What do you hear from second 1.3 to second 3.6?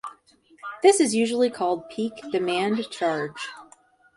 called peak demand charge.